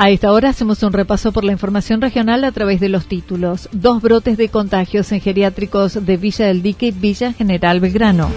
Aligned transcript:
A 0.00 0.10
esta 0.10 0.30
hora 0.30 0.50
hacemos 0.50 0.84
un 0.84 0.92
repaso 0.92 1.32
por 1.32 1.42
la 1.42 1.50
información 1.50 2.00
regional 2.00 2.44
a 2.44 2.52
través 2.52 2.78
de 2.78 2.88
los 2.88 3.06
títulos. 3.06 3.68
Dos 3.72 4.00
brotes 4.00 4.36
de 4.36 4.48
contagios 4.48 5.10
en 5.10 5.20
geriátricos 5.20 6.06
de 6.06 6.16
Villa 6.16 6.46
del 6.46 6.62
Dique 6.62 6.86
y 6.86 6.90
Villa 6.92 7.32
General 7.32 7.80
Belgrano. 7.80 8.30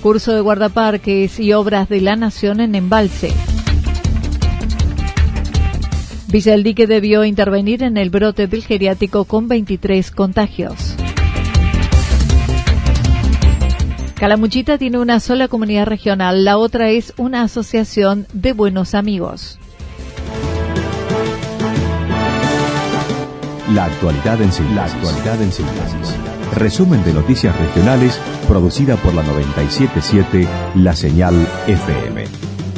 Curso 0.00 0.32
de 0.32 0.40
guardaparques 0.42 1.40
y 1.40 1.52
obras 1.54 1.88
de 1.88 2.02
la 2.02 2.14
Nación 2.14 2.60
en 2.60 2.76
embalse. 2.76 3.32
Villa 6.28 6.52
del 6.52 6.62
Dique 6.62 6.86
debió 6.86 7.24
intervenir 7.24 7.82
en 7.82 7.96
el 7.96 8.10
brote 8.10 8.46
del 8.46 8.62
geriátrico 8.62 9.24
con 9.24 9.48
23 9.48 10.08
contagios. 10.12 10.94
Calamuchita 14.20 14.76
tiene 14.76 14.98
una 14.98 15.18
sola 15.18 15.48
comunidad 15.48 15.86
regional, 15.86 16.44
la 16.44 16.58
otra 16.58 16.90
es 16.90 17.14
una 17.16 17.40
asociación 17.40 18.26
de 18.34 18.52
buenos 18.52 18.94
amigos. 18.94 19.58
La 23.74 23.84
actualidad 23.84 24.42
en 24.42 24.52
síntesis. 24.52 26.14
Resumen 26.54 27.02
de 27.02 27.14
noticias 27.14 27.58
regionales 27.58 28.20
producida 28.46 28.96
por 28.96 29.14
la 29.14 29.22
977 29.22 30.46
La 30.74 30.94
Señal 30.94 31.34
FM. 31.66 32.26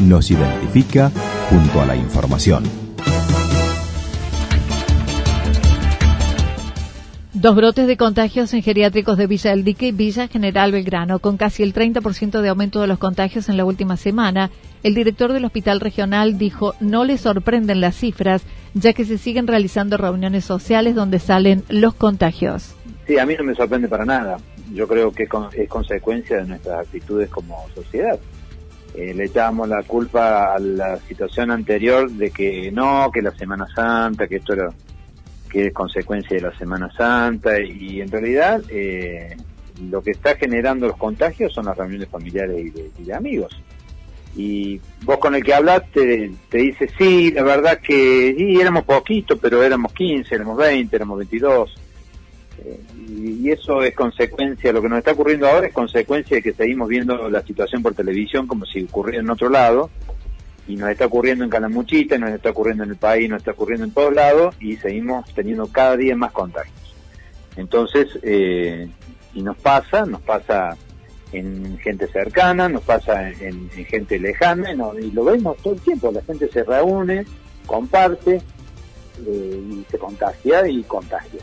Nos 0.05 0.31
identifica 0.31 1.11
junto 1.51 1.81
a 1.81 1.87
la 1.87 1.97
información. 1.97 2.62
Dos 7.42 7.56
brotes 7.56 7.88
de 7.88 7.97
contagios 7.97 8.54
en 8.54 8.62
geriátricos 8.62 9.19
de 9.19 9.26
Villa 9.26 9.50
del 9.50 9.64
Dique 9.64 9.88
y 9.88 9.91
Villa 9.91 10.28
General 10.28 10.70
Belgrano, 10.70 11.19
con 11.19 11.36
casi 11.36 11.64
el 11.64 11.75
30% 11.75 12.41
de 12.41 12.48
aumento 12.48 12.80
de 12.80 12.86
los 12.86 13.00
contagios 13.00 13.48
en 13.48 13.56
la 13.56 13.64
última 13.64 13.97
semana. 13.97 14.53
El 14.84 14.94
director 14.94 15.32
del 15.32 15.44
hospital 15.44 15.80
regional 15.80 16.38
dijo 16.38 16.76
no 16.78 17.04
le 17.04 17.19
sorprenden 17.19 17.80
las 17.80 17.97
cifras, 17.97 18.44
ya 18.75 18.92
que 18.92 19.04
se 19.04 19.19
siguen 19.19 19.48
realizando 19.48 19.97
reuniones 19.97 20.44
sociales 20.44 20.94
donde 20.94 21.19
salen 21.19 21.64
los 21.69 21.94
contagios. 21.94 22.76
Sí, 23.08 23.19
a 23.19 23.26
mí 23.26 23.34
no 23.36 23.42
me 23.42 23.56
sorprende 23.56 23.88
para 23.88 24.04
nada. 24.04 24.36
Yo 24.72 24.86
creo 24.86 25.10
que 25.10 25.24
es 25.24 25.69
consecuencia 25.69 26.36
de 26.36 26.44
nuestras 26.47 26.86
actitudes 26.86 27.28
como 27.28 27.66
sociedad. 27.74 28.20
Eh, 28.94 29.14
le 29.14 29.24
echamos 29.24 29.69
la 29.69 29.82
culpa 29.82 30.54
a 30.54 30.60
la 30.60 30.97
situación 31.09 31.50
anterior 31.50 32.09
de 32.09 32.30
que 32.30 32.70
no, 32.70 33.10
que 33.12 33.20
la 33.20 33.32
Semana 33.32 33.66
Santa, 33.74 34.28
que 34.28 34.36
esto 34.36 34.53
era 34.53 34.69
que 35.53 35.67
es 35.67 35.75
consecuencia 35.75 36.35
de 36.35 36.43
la 36.43 36.57
Semana 36.57 36.91
Santa 36.97 37.61
y 37.61 38.01
en 38.01 38.11
realidad 38.11 38.63
eh, 38.71 39.37
lo 39.91 40.03
que 40.03 40.13
está 40.13 40.35
generando 40.37 40.87
los 40.87 40.97
contagios 40.97 41.53
son 41.53 41.67
las 41.67 41.77
reuniones 41.77 42.09
familiares 42.09 42.59
y 42.59 43.05
de, 43.05 43.15
amigos. 43.15 43.53
Y 44.35 44.81
vos 45.03 45.19
con 45.19 45.35
el 45.35 45.45
que 45.45 45.53
hablaste 45.53 46.33
te, 46.49 46.59
dice, 46.59 46.89
sí, 46.97 47.31
la 47.33 47.43
verdad 47.43 47.81
que 47.81 48.35
sí, 48.37 48.59
éramos 48.59 48.85
poquitos, 48.85 49.39
pero 49.39 49.63
éramos 49.63 49.93
15, 49.93 50.35
éramos 50.35 50.57
20, 50.57 50.97
éramos 50.97 51.19
22. 51.19 51.75
Eh, 52.65 52.81
y, 53.09 53.47
y 53.47 53.51
eso 53.51 53.83
es 53.83 53.95
consecuencia, 53.95 54.73
lo 54.73 54.81
que 54.81 54.89
nos 54.89 54.99
está 55.01 55.13
ocurriendo 55.13 55.47
ahora 55.47 55.67
es 55.67 55.75
consecuencia 55.75 56.39
de 56.39 56.43
que 56.43 56.55
seguimos 56.55 56.89
viendo 56.89 57.29
la 57.29 57.43
situación 57.43 57.83
por 57.83 57.95
televisión 57.95 58.47
como 58.47 58.65
si 58.65 58.84
ocurriera 58.84 59.21
en 59.21 59.29
otro 59.29 59.51
lado 59.51 59.91
y 60.67 60.77
nos 60.77 60.91
está 60.91 61.06
ocurriendo 61.06 61.45
en 61.45 61.50
Calamuchita, 61.50 62.19
nos 62.19 62.31
está 62.31 62.50
ocurriendo 62.50 62.84
en 62.84 62.91
el 62.91 62.97
país, 62.97 63.28
nos 63.28 63.39
está 63.39 63.53
ocurriendo 63.53 63.84
en 63.84 63.93
todos 63.93 64.15
lados 64.15 64.55
y 64.61 64.77
seguimos 64.77 65.33
teniendo 65.34 65.67
cada 65.67 65.97
día 65.97 66.15
más 66.15 66.33
contagios. 66.33 66.77
Entonces, 67.56 68.19
eh, 68.23 68.89
y 69.34 69.43
nos 69.43 69.56
pasa, 69.56 70.06
nos 70.06 70.22
pasa 70.22 70.77
en 71.33 71.78
gente 71.78 72.06
cercana, 72.09 72.69
nos 72.69 72.83
pasa 72.83 73.31
en, 73.31 73.71
gente 73.71 74.19
lejana 74.19 74.72
y, 74.72 75.11
lo 75.11 75.25
vemos 75.25 75.56
todo 75.59 75.75
el 75.75 75.81
tiempo, 75.81 76.12
la 76.12 76.22
gente 76.22 76.49
se 76.49 76.62
reúne, 76.62 77.25
comparte 77.67 78.41
eh, 79.27 79.62
y 79.71 79.84
se 79.91 79.99
contagia 79.99 80.69
y 80.69 80.83
contagia. 80.83 81.41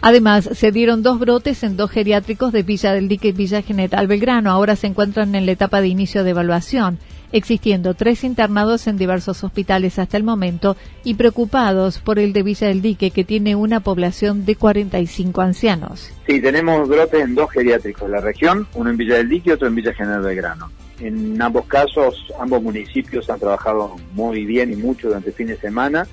Además, 0.00 0.48
se 0.52 0.70
dieron 0.70 1.02
dos 1.02 1.18
brotes 1.18 1.64
en 1.64 1.76
dos 1.76 1.90
geriátricos 1.90 2.52
de 2.52 2.62
Villa 2.62 2.92
del 2.92 3.08
Dique 3.08 3.28
y 3.28 3.32
Villa 3.32 3.62
General 3.62 4.06
Belgrano. 4.06 4.52
Ahora 4.52 4.76
se 4.76 4.86
encuentran 4.86 5.34
en 5.34 5.44
la 5.44 5.52
etapa 5.52 5.80
de 5.80 5.88
inicio 5.88 6.22
de 6.22 6.30
evaluación 6.30 7.00
existiendo 7.32 7.94
tres 7.94 8.24
internados 8.24 8.86
en 8.86 8.96
diversos 8.96 9.44
hospitales 9.44 9.98
hasta 9.98 10.16
el 10.16 10.22
momento 10.22 10.76
y 11.04 11.14
preocupados 11.14 11.98
por 11.98 12.18
el 12.18 12.32
de 12.32 12.42
Villa 12.42 12.68
del 12.68 12.82
Dique, 12.82 13.10
que 13.10 13.24
tiene 13.24 13.56
una 13.56 13.80
población 13.80 14.44
de 14.44 14.56
45 14.56 15.40
ancianos. 15.40 16.10
Sí, 16.26 16.40
tenemos 16.40 16.88
brotes 16.88 17.22
en 17.22 17.34
dos 17.34 17.50
geriátricos 17.50 18.08
de 18.08 18.14
la 18.14 18.20
región, 18.20 18.66
uno 18.74 18.90
en 18.90 18.96
Villa 18.96 19.16
del 19.16 19.28
Dique 19.28 19.50
y 19.50 19.52
otro 19.52 19.68
en 19.68 19.74
Villa 19.74 19.94
General 19.94 20.22
Belgrano. 20.22 20.70
En 21.00 21.40
ambos 21.40 21.66
casos, 21.66 22.26
ambos 22.40 22.62
municipios 22.62 23.30
han 23.30 23.38
trabajado 23.38 23.96
muy 24.12 24.44
bien 24.44 24.72
y 24.72 24.76
mucho 24.76 25.08
durante 25.08 25.30
el 25.30 25.34
fin 25.34 25.46
de 25.46 25.56
semana 25.56 26.06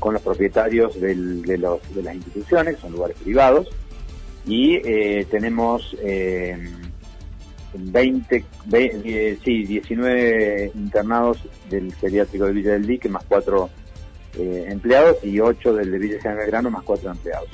con 0.00 0.12
los 0.12 0.22
propietarios 0.22 1.00
de, 1.00 1.14
los, 1.56 1.94
de 1.94 2.02
las 2.02 2.14
instituciones, 2.14 2.78
son 2.78 2.92
lugares 2.92 3.16
privados, 3.22 3.68
y 4.46 4.74
eh, 4.84 5.26
tenemos 5.30 5.96
eh, 6.02 6.58
20, 7.76 8.44
sí, 9.44 9.64
19 9.64 10.72
internados 10.74 11.38
del 11.68 11.92
geriátrico 11.94 12.46
de 12.46 12.52
Villa 12.52 12.72
del 12.72 12.86
Dique, 12.86 13.08
más 13.08 13.24
4 13.26 13.70
eh, 14.38 14.66
empleados, 14.68 15.18
y 15.22 15.40
8 15.40 15.74
del 15.74 15.90
de 15.90 15.98
Villa 15.98 16.20
San 16.20 16.36
Grano, 16.36 16.70
más 16.70 16.84
4 16.84 17.10
empleados. 17.10 17.48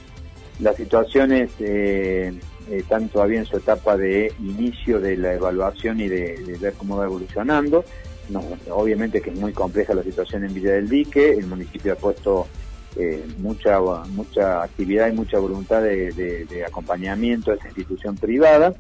Las 0.60 0.76
situaciones 0.76 1.50
eh, 1.58 2.32
están 2.70 3.08
todavía 3.08 3.40
en 3.40 3.46
su 3.46 3.56
etapa 3.56 3.96
de 3.96 4.32
inicio 4.40 5.00
de 5.00 5.16
la 5.16 5.34
evaluación 5.34 6.00
y 6.00 6.08
de, 6.08 6.56
ver 6.60 6.74
cómo 6.74 6.96
va 6.96 7.06
evolucionando. 7.06 7.84
obviamente 8.70 9.20
que 9.20 9.30
es 9.30 9.36
muy 9.36 9.52
compleja 9.52 9.94
la 9.94 10.02
situación 10.02 10.44
en 10.44 10.54
Villa 10.54 10.72
del 10.72 10.88
Dique, 10.88 11.32
el 11.32 11.46
municipio 11.46 11.94
ha 11.94 11.96
puesto 11.96 12.46
eh, 12.96 13.24
mucha, 13.38 13.80
mucha 14.08 14.62
actividad 14.62 15.08
y 15.08 15.12
mucha 15.12 15.38
voluntad 15.38 15.82
de, 15.82 16.12
de 16.12 16.64
acompañamiento 16.64 17.52
a 17.52 17.54
esa 17.54 17.68
institución 17.68 18.16
privada 18.16 18.74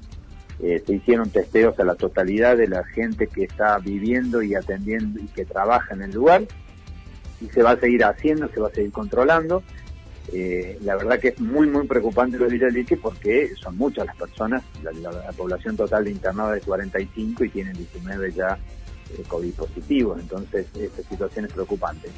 eh, 0.62 0.82
se 0.86 0.94
hicieron 0.94 1.30
testeos 1.30 1.78
a 1.80 1.84
la 1.84 1.94
totalidad 1.94 2.56
de 2.56 2.68
la 2.68 2.84
gente 2.84 3.26
que 3.26 3.44
está 3.44 3.78
viviendo 3.78 4.42
y 4.42 4.54
atendiendo 4.54 5.20
y 5.20 5.26
que 5.26 5.46
trabaja 5.46 5.94
en 5.94 6.02
el 6.02 6.12
lugar 6.12 6.46
y 7.40 7.46
se 7.48 7.62
va 7.62 7.72
a 7.72 7.76
seguir 7.76 8.04
haciendo, 8.04 8.48
se 8.48 8.60
va 8.60 8.68
a 8.68 8.72
seguir 8.72 8.92
controlando. 8.92 9.62
Eh, 10.32 10.78
la 10.82 10.96
verdad 10.96 11.18
que 11.18 11.28
es 11.28 11.40
muy, 11.40 11.66
muy 11.66 11.86
preocupante 11.86 12.38
lo 12.38 12.46
de 12.46 12.70
Villa 12.70 12.96
porque 13.02 13.50
son 13.60 13.76
muchas 13.76 14.06
las 14.06 14.16
personas, 14.16 14.62
la, 14.82 15.32
población 15.32 15.76
total 15.76 16.04
de 16.04 16.10
internados 16.10 16.58
es 16.58 16.64
45 16.64 17.44
y 17.44 17.48
tienen 17.48 17.72
19 17.72 18.32
ya 18.32 18.58
eh, 19.18 19.22
COVID 19.26 19.54
positivos, 19.54 20.20
entonces 20.20 20.66
esta 20.78 21.02
situación 21.08 21.46
es 21.46 21.52
preocupante. 21.52 22.10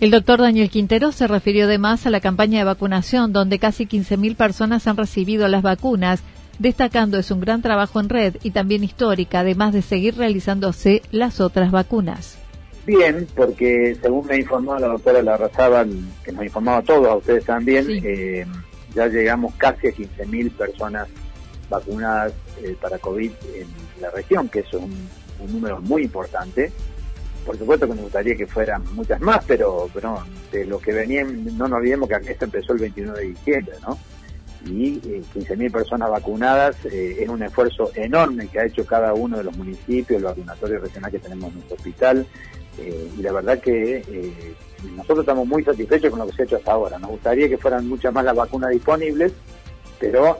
El 0.00 0.10
doctor 0.10 0.40
Daniel 0.40 0.70
Quintero 0.70 1.12
se 1.12 1.26
refirió 1.26 1.64
además 1.64 2.06
a 2.06 2.10
la 2.10 2.20
campaña 2.20 2.58
de 2.58 2.64
vacunación, 2.64 3.32
donde 3.32 3.58
casi 3.58 3.86
15.000 3.86 4.36
personas 4.36 4.86
han 4.86 4.96
recibido 4.96 5.46
las 5.48 5.62
vacunas 5.62 6.22
destacando 6.58 7.18
es 7.18 7.30
un 7.30 7.40
gran 7.40 7.62
trabajo 7.62 8.00
en 8.00 8.08
red 8.08 8.36
y 8.42 8.50
también 8.50 8.84
histórica, 8.84 9.40
además 9.40 9.72
de 9.72 9.82
seguir 9.82 10.16
realizándose 10.16 11.02
las 11.10 11.40
otras 11.40 11.70
vacunas. 11.70 12.38
Bien, 12.86 13.26
porque 13.34 13.96
según 14.00 14.26
me 14.26 14.34
ha 14.34 14.38
informado 14.38 14.78
la 14.78 14.86
doctora 14.88 15.20
Larrazábal, 15.20 15.90
que 16.22 16.30
nos 16.30 16.42
ha 16.42 16.44
informado 16.44 16.78
a 16.78 16.82
todos, 16.82 17.08
a 17.08 17.16
ustedes 17.16 17.44
también, 17.44 17.86
eh, 17.90 18.46
ya 18.94 19.08
llegamos 19.08 19.54
casi 19.56 19.88
a 19.88 19.90
15.000 19.90 20.52
personas 20.52 21.08
vacunadas 21.68 22.32
eh, 22.62 22.76
para 22.80 22.98
COVID 22.98 23.32
en 23.54 23.66
la 24.00 24.10
región, 24.10 24.48
que 24.48 24.60
es 24.60 24.72
un, 24.72 25.08
número 25.52 25.80
muy 25.80 26.04
importante. 26.04 26.72
Por 27.44 27.58
supuesto 27.58 27.86
que 27.86 27.94
nos 27.94 28.04
gustaría 28.04 28.36
que 28.36 28.46
fueran 28.46 28.82
muchas 28.94 29.20
más, 29.20 29.44
pero, 29.46 29.88
pero 29.92 30.22
de 30.50 30.64
lo 30.64 30.78
que 30.78 30.92
venían, 30.92 31.44
no 31.56 31.68
nos 31.68 31.78
olvidemos 31.78 32.08
que 32.08 32.32
esto 32.32 32.44
empezó 32.46 32.72
el 32.72 32.78
21 32.78 33.12
de 33.14 33.22
diciembre, 33.24 33.74
¿no? 33.82 33.98
Y 34.66 35.00
15.000 35.00 35.66
eh, 35.66 35.70
personas 35.70 36.10
vacunadas 36.10 36.76
eh, 36.86 37.18
es 37.20 37.28
un 37.28 37.42
esfuerzo 37.42 37.90
enorme 37.94 38.48
que 38.48 38.60
ha 38.60 38.66
hecho 38.66 38.84
cada 38.84 39.14
uno 39.14 39.38
de 39.38 39.44
los 39.44 39.56
municipios, 39.56 40.18
el 40.18 40.24
vacunatorio 40.24 40.78
regional 40.80 41.10
que 41.10 41.18
tenemos 41.18 41.48
en 41.48 41.54
nuestro 41.54 41.76
hospital 41.76 42.26
eh, 42.78 43.10
y 43.16 43.22
la 43.22 43.32
verdad 43.32 43.58
que 43.58 44.02
nosotros 44.94 45.20
estamos 45.20 45.46
muy 45.46 45.64
satisfechos 45.64 46.10
con 46.10 46.18
lo 46.18 46.26
que 46.26 46.32
se 46.32 46.42
ha 46.42 46.44
hecho 46.44 46.56
hasta 46.56 46.72
ahora. 46.72 46.98
Nos 46.98 47.10
gustaría 47.10 47.48
que 47.48 47.58
fueran 47.58 47.88
muchas 47.88 48.12
más 48.12 48.24
las 48.24 48.36
vacunas 48.36 48.70
disponibles, 48.70 49.32
pero 49.98 50.38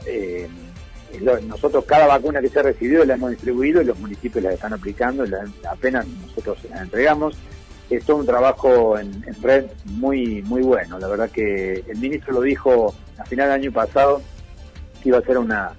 nosotros 1.49 1.85
cada 1.87 2.07
vacuna 2.07 2.41
que 2.41 2.49
se 2.49 2.59
ha 2.61 2.63
recibido 2.63 3.05
la 3.05 3.15
hemos 3.15 3.31
distribuido 3.31 3.81
y 3.81 3.87
los 3.87 3.99
municipios 3.99 4.45
la 4.45 4.53
están 4.53 4.75
aplicando, 4.75 5.25
apenas 5.69 6.07
nosotros 6.07 6.59
la 6.69 6.83
entregamos 6.83 7.37
es 7.91 8.05
todo 8.05 8.17
un 8.17 8.27
trabajo 8.27 8.99
en, 8.99 9.23
red 9.43 9.67
muy 9.85 10.43
muy 10.43 10.63
bueno. 10.63 10.99
La 10.99 11.07
verdad 11.07 11.31
que 11.31 11.85
el 11.87 11.99
ministro 11.99 12.35
lo 12.35 12.41
dijo 12.41 12.95
a 13.19 13.25
final 13.25 13.49
del 13.49 13.61
año 13.61 13.73
pasado 13.73 14.21
que 15.03 15.11
iba 15.11 15.19
a 15.19 15.23
ser 15.23 15.39
una, 15.39 15.73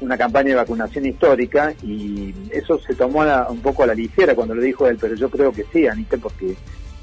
una 0.00 0.16
campaña 0.16 0.50
de 0.50 0.54
vacunación 0.56 1.06
histórica 1.06 1.74
y 1.82 2.34
eso 2.50 2.78
se 2.78 2.94
tomó 2.94 3.22
un 3.48 3.60
poco 3.60 3.82
a 3.82 3.86
la 3.86 3.94
ligera 3.94 4.34
cuando 4.34 4.54
lo 4.54 4.62
dijo 4.62 4.86
él, 4.86 4.98
pero 5.00 5.14
yo 5.14 5.28
creo 5.28 5.52
que 5.52 5.64
sí, 5.72 5.86
Anita, 5.86 6.16
porque 6.16 6.56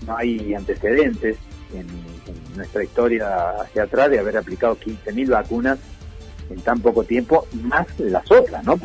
no 0.06 0.18
hay 0.18 0.54
antecedentes 0.54 1.38
en, 1.74 1.82
en 1.82 2.56
nuestra 2.56 2.84
historia 2.84 3.62
hacia 3.62 3.84
atrás 3.84 4.10
de 4.10 4.20
haber 4.20 4.38
aplicado 4.38 4.78
15.000 4.78 5.30
vacunas 5.30 5.80
en 6.50 6.62
tan 6.62 6.80
poco 6.80 7.04
tiempo, 7.04 7.48
más 7.64 7.88
las 8.00 8.30
otras, 8.32 8.64
¿no? 8.64 8.80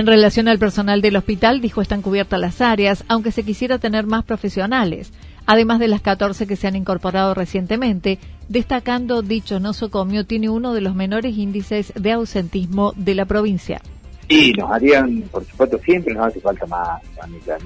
En 0.00 0.06
relación 0.06 0.48
al 0.48 0.58
personal 0.58 1.02
del 1.02 1.16
hospital, 1.16 1.60
dijo 1.60 1.82
están 1.82 2.00
cubiertas 2.00 2.40
las 2.40 2.62
áreas, 2.62 3.04
aunque 3.06 3.32
se 3.32 3.42
quisiera 3.42 3.76
tener 3.76 4.06
más 4.06 4.24
profesionales, 4.24 5.12
además 5.44 5.78
de 5.78 5.88
las 5.88 6.00
14 6.00 6.46
que 6.46 6.56
se 6.56 6.66
han 6.66 6.74
incorporado 6.74 7.34
recientemente, 7.34 8.18
destacando 8.48 9.20
dicho 9.20 9.60
nosocomio 9.60 10.24
tiene 10.24 10.48
uno 10.48 10.72
de 10.72 10.80
los 10.80 10.94
menores 10.94 11.36
índices 11.36 11.92
de 11.96 12.12
ausentismo 12.12 12.94
de 12.96 13.14
la 13.14 13.26
provincia. 13.26 13.82
Sí, 14.26 14.52
nos 14.52 14.70
harían, 14.70 15.22
por 15.30 15.44
supuesto, 15.44 15.78
siempre 15.80 16.14
nos 16.14 16.28
hace 16.28 16.40
falta 16.40 16.64
más, 16.64 17.02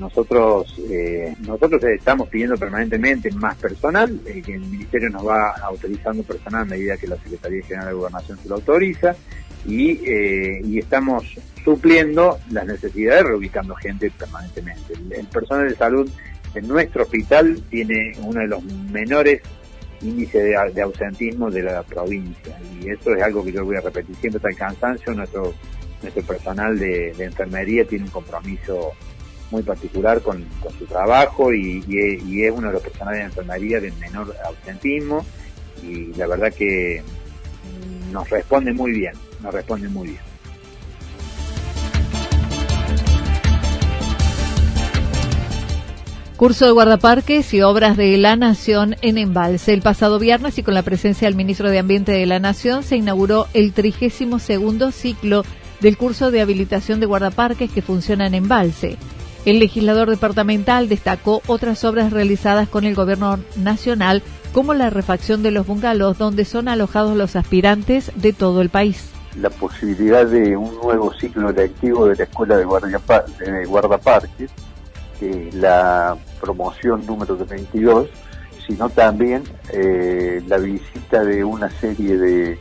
Nosotros, 0.00 0.74
eh, 0.90 1.36
nosotros 1.46 1.84
estamos 1.84 2.28
pidiendo 2.30 2.56
permanentemente 2.56 3.30
más 3.32 3.54
personal, 3.58 4.18
eh, 4.26 4.40
que 4.40 4.54
el 4.54 4.62
Ministerio 4.62 5.10
nos 5.10 5.24
va 5.24 5.50
autorizando 5.62 6.24
personal 6.24 6.62
a 6.62 6.64
medida 6.64 6.96
que 6.96 7.06
la 7.06 7.16
Secretaría 7.16 7.62
General 7.64 7.88
de 7.88 7.94
Gobernación 7.94 8.38
se 8.38 8.48
lo 8.48 8.54
autoriza, 8.56 9.14
y, 9.66 9.92
eh, 10.04 10.60
y 10.64 10.78
estamos 10.78 11.24
supliendo 11.64 12.38
las 12.50 12.66
necesidades 12.66 13.24
reubicando 13.24 13.74
gente 13.76 14.10
permanentemente. 14.10 14.94
El, 15.10 15.26
personal 15.26 15.68
de 15.68 15.74
salud 15.74 16.10
en 16.54 16.68
nuestro 16.68 17.04
hospital 17.04 17.60
tiene 17.70 18.12
uno 18.20 18.40
de 18.40 18.46
los 18.46 18.62
menores 18.64 19.40
índices 20.02 20.44
de, 20.74 20.82
ausentismo 20.82 21.50
de 21.50 21.62
la 21.62 21.82
provincia 21.82 22.58
y 22.80 22.90
eso 22.90 23.14
es 23.14 23.22
algo 23.22 23.42
que 23.42 23.52
yo 23.52 23.64
voy 23.64 23.76
a 23.76 23.80
repetir 23.80 24.14
siempre 24.16 24.36
hasta 24.36 24.50
el 24.50 24.56
cansancio. 24.56 25.14
Nuestro, 25.14 25.54
nuestro 26.02 26.22
personal 26.22 26.78
de, 26.78 27.10
enfermería 27.18 27.86
tiene 27.86 28.04
un 28.04 28.10
compromiso 28.10 28.92
muy 29.50 29.62
particular 29.62 30.20
con, 30.20 30.44
su 30.78 30.84
trabajo 30.84 31.52
y, 31.52 31.82
y, 31.88 32.42
es 32.42 32.52
uno 32.52 32.68
de 32.68 32.74
los 32.74 32.82
personales 32.82 33.20
de 33.20 33.26
enfermería 33.26 33.80
de 33.80 33.92
menor 33.92 34.34
ausentismo 34.44 35.24
y 35.82 36.12
la 36.14 36.26
verdad 36.26 36.52
que 36.52 37.02
nos 38.14 38.28
responde 38.30 38.72
muy 38.72 38.92
bien, 38.92 39.12
nos 39.44 39.54
responde 39.54 39.88
muy 39.88 40.08
bien. 40.08 40.20
Curso 46.36 46.66
de 46.66 46.72
guardaparques 46.72 47.54
y 47.54 47.62
obras 47.62 47.96
de 47.96 48.16
la 48.18 48.34
Nación 48.34 48.96
en 49.02 49.18
Embalse. 49.18 49.72
El 49.72 49.82
pasado 49.82 50.18
viernes 50.18 50.58
y 50.58 50.64
con 50.64 50.74
la 50.74 50.82
presencia 50.82 51.28
del 51.28 51.36
ministro 51.36 51.70
de 51.70 51.78
Ambiente 51.78 52.10
de 52.10 52.26
la 52.26 52.40
Nación 52.40 52.82
se 52.82 52.96
inauguró 52.96 53.46
el 53.54 53.72
32 53.72 54.42
segundo 54.42 54.90
ciclo 54.90 55.44
del 55.80 55.96
curso 55.96 56.32
de 56.32 56.40
habilitación 56.40 56.98
de 56.98 57.06
guardaparques 57.06 57.70
que 57.70 57.82
funciona 57.82 58.26
en 58.26 58.34
Embalse. 58.34 58.96
El 59.44 59.60
legislador 59.60 60.10
departamental 60.10 60.88
destacó 60.88 61.40
otras 61.46 61.84
obras 61.84 62.12
realizadas 62.12 62.68
con 62.68 62.84
el 62.84 62.94
gobierno 62.94 63.38
nacional, 63.56 64.22
como 64.52 64.74
la 64.74 64.90
refacción 64.90 65.42
de 65.42 65.50
los 65.50 65.66
bungalows 65.66 66.18
donde 66.18 66.44
son 66.44 66.68
alojados 66.68 67.16
los 67.16 67.36
aspirantes 67.36 68.10
de 68.16 68.32
todo 68.32 68.60
el 68.60 68.70
país. 68.70 69.13
La 69.40 69.50
posibilidad 69.50 70.26
de 70.26 70.56
un 70.56 70.74
nuevo 70.76 71.12
ciclo 71.14 71.50
lectivo 71.50 72.06
de 72.06 72.16
la 72.16 72.24
Escuela 72.24 72.56
de, 72.56 72.64
Guardaparques, 72.64 74.50
la 75.52 76.16
promoción 76.40 77.04
número 77.06 77.36
22, 77.36 78.08
sino 78.66 78.88
también 78.90 79.42
eh, 79.72 80.42
la 80.46 80.58
visita 80.58 81.24
de 81.24 81.44
una 81.44 81.70
serie 81.80 82.16
de, 82.16 82.58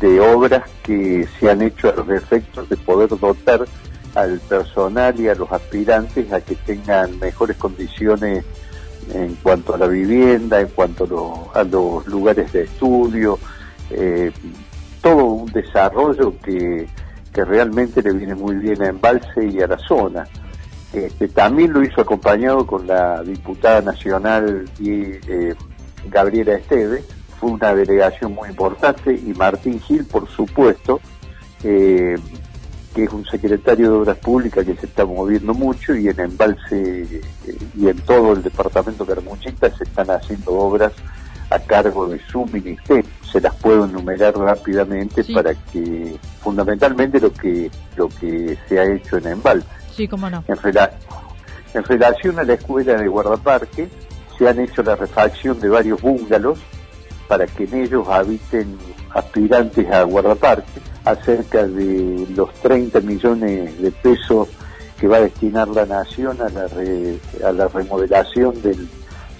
de 0.00 0.20
obras 0.20 0.64
que 0.82 1.26
se 1.38 1.50
han 1.50 1.62
hecho 1.62 1.88
a 1.90 1.92
los 1.92 2.08
efectos 2.10 2.68
de 2.68 2.76
poder 2.76 3.08
dotar 3.08 3.66
al 4.14 4.40
personal 4.40 5.18
y 5.20 5.28
a 5.28 5.34
los 5.34 5.50
aspirantes 5.52 6.32
a 6.32 6.40
que 6.40 6.54
tengan 6.56 7.18
mejores 7.18 7.56
condiciones 7.56 8.44
en 9.12 9.34
cuanto 9.36 9.74
a 9.74 9.78
la 9.78 9.86
vivienda, 9.86 10.60
en 10.60 10.68
cuanto 10.68 11.50
a, 11.54 11.62
los 11.62 12.06
lugares 12.06 12.52
de 12.52 12.62
estudio, 12.62 13.38
eh, 13.90 14.32
un 15.46 15.52
desarrollo 15.52 16.34
que, 16.40 16.86
que 17.32 17.44
realmente 17.44 18.02
le 18.02 18.12
viene 18.12 18.34
muy 18.34 18.56
bien 18.56 18.82
a 18.82 18.88
Embalse 18.88 19.46
y 19.46 19.60
a 19.60 19.66
la 19.66 19.78
zona. 19.78 20.26
Este, 20.92 21.28
también 21.28 21.72
lo 21.72 21.82
hizo 21.82 22.00
acompañado 22.00 22.66
con 22.66 22.86
la 22.86 23.22
diputada 23.22 23.82
nacional 23.82 24.64
eh, 24.80 25.54
Gabriela 26.08 26.54
Esteve, 26.54 27.02
fue 27.38 27.50
una 27.50 27.74
delegación 27.74 28.34
muy 28.34 28.48
importante, 28.48 29.12
y 29.12 29.34
Martín 29.34 29.80
Gil, 29.80 30.04
por 30.06 30.28
supuesto, 30.28 31.00
eh, 31.62 32.16
que 32.94 33.04
es 33.04 33.12
un 33.12 33.26
secretario 33.26 33.90
de 33.90 33.96
Obras 33.98 34.16
Públicas 34.18 34.64
que 34.64 34.74
se 34.74 34.86
está 34.86 35.04
moviendo 35.04 35.52
mucho 35.52 35.94
y 35.94 36.08
en 36.08 36.18
Embalse 36.18 37.02
eh, 37.02 37.20
y 37.76 37.88
en 37.88 37.98
todo 37.98 38.32
el 38.32 38.42
departamento 38.42 39.04
Carmuchita 39.04 39.70
se 39.76 39.84
están 39.84 40.10
haciendo 40.10 40.52
obras 40.54 40.92
a 41.50 41.58
cargo 41.58 42.08
de 42.08 42.20
su 42.30 42.44
ministerio. 42.46 43.04
Se 43.30 43.40
las 43.40 43.54
puedo 43.56 43.84
enumerar 43.84 44.36
rápidamente 44.36 45.24
para 45.24 45.54
que 45.54 46.16
fundamentalmente 46.40 47.20
lo 47.20 47.32
que 47.32 47.70
lo 47.96 48.08
que 48.08 48.56
se 48.68 48.78
ha 48.78 48.84
hecho 48.84 49.18
en 49.18 49.26
Embalse. 49.28 49.66
Sí, 49.94 50.08
cómo 50.08 50.28
no. 50.28 50.44
En, 50.48 50.58
en 51.74 51.84
relación 51.84 52.38
a 52.38 52.44
la 52.44 52.54
escuela 52.54 52.94
de 52.94 53.08
guardaparques, 53.08 53.88
se 54.38 54.48
han 54.48 54.60
hecho 54.60 54.82
la 54.82 54.96
refacción 54.96 55.58
de 55.60 55.68
varios 55.68 56.00
búngalos 56.00 56.58
para 57.28 57.46
que 57.46 57.64
en 57.64 57.74
ellos 57.74 58.06
habiten 58.08 58.78
aspirantes 59.10 59.90
a 59.90 60.02
guardaparques, 60.02 60.82
acerca 61.04 61.66
de 61.66 62.26
los 62.34 62.52
30 62.54 63.00
millones 63.00 63.80
de 63.80 63.90
pesos 63.90 64.48
que 64.98 65.08
va 65.08 65.18
a 65.18 65.20
destinar 65.20 65.68
la 65.68 65.86
Nación 65.86 66.38
a 66.40 66.48
la, 66.48 66.68
a 67.46 67.52
la 67.52 67.68
remodelación 67.68 68.60
del 68.62 68.88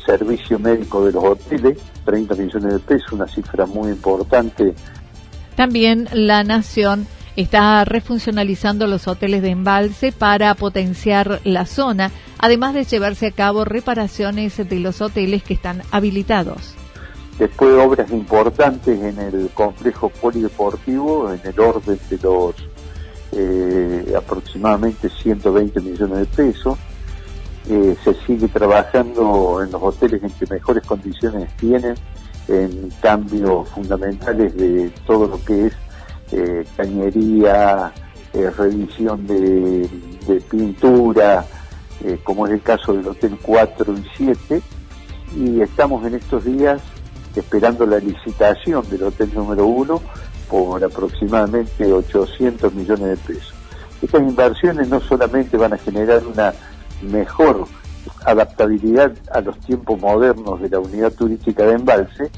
servicio 0.06 0.58
médico 0.58 1.04
de 1.04 1.12
los 1.12 1.25
hoteles, 1.25 1.78
30 2.04 2.34
millones 2.36 2.72
de 2.72 2.78
pesos, 2.78 3.12
una 3.12 3.26
cifra 3.26 3.66
muy 3.66 3.90
importante. 3.90 4.75
También 5.56 6.08
la 6.12 6.44
Nación 6.44 7.06
está 7.36 7.84
refuncionalizando 7.84 8.86
los 8.86 9.08
hoteles 9.08 9.42
de 9.42 9.50
embalse 9.50 10.12
para 10.12 10.54
potenciar 10.54 11.40
la 11.44 11.66
zona, 11.66 12.10
además 12.38 12.75
de 12.75 12.84
llevarse 12.84 13.26
a 13.26 13.30
cabo 13.30 13.64
reparaciones 13.64 14.56
de 14.56 14.80
los 14.80 15.00
hoteles 15.00 15.42
que 15.42 15.54
están 15.54 15.82
habilitados. 15.90 16.75
Después 17.38 17.75
obras 17.75 18.10
importantes 18.10 18.98
en 18.98 19.18
el 19.18 19.50
complejo 19.52 20.08
polideportivo, 20.08 21.30
en 21.32 21.40
el 21.44 21.60
orden 21.60 21.98
de 22.08 22.18
los 22.22 22.54
eh, 23.32 24.14
aproximadamente 24.16 25.10
120 25.10 25.80
millones 25.80 26.18
de 26.20 26.26
pesos. 26.26 26.78
Eh, 27.68 27.96
se 28.04 28.14
sigue 28.26 28.49
trabajando 28.49 29.62
en 29.62 29.73
los 29.73 29.82
hoteles 29.82 30.23
en 30.23 30.30
que 30.30 30.46
mejores 30.49 30.87
condiciones 30.87 31.54
tienen, 31.56 31.94
en 32.49 32.90
cambios 33.00 33.68
fundamentales 33.70 34.56
de 34.56 34.90
todo 35.04 35.26
lo 35.26 35.44
que 35.44 35.66
es 35.66 35.73
eh, 36.32 36.64
cañería, 36.76 37.92
eh, 38.32 38.50
revisión 38.50 39.26
de, 39.26 39.88
pintura, 40.50 41.44
eh, 42.04 42.18
como 42.23 42.46
es 42.46 42.52
el 42.52 42.62
caso 42.62 42.92
del 42.92 43.06
Hotel 43.08 43.38
4 43.40 43.94
y 43.94 44.04
7, 44.16 44.62
y 45.37 45.61
estamos 45.61 46.04
en 46.04 46.16
estos 46.16 46.44
días 46.44 46.82
esperando 47.35 47.87
la 47.87 47.99
licitación 47.99 48.88
del 48.90 49.04
hotel 49.04 49.30
número 49.35 49.66
1 49.66 50.02
por 50.50 50.82
aproximadamente 50.82 51.92
800 51.92 52.75
millones 52.75 53.08
de 53.08 53.16
pesos. 53.16 53.54
Estas 54.02 54.23
inversiones 54.23 54.88
no 54.88 55.00
solamente 55.00 55.56
van 55.56 55.75
a 55.75 55.78
generar 55.78 56.26
una 56.26 56.52
mejor 57.03 57.67
adaptabilidad 58.25 59.12
a 59.33 59.41
los 59.41 59.59
tiempos 59.61 60.00
modernos 60.00 60.61
de 60.61 60.69
la 60.69 60.81
unidad 60.81 61.12
turística 61.12 61.65
de 61.65 61.75
embalse, 61.75 62.31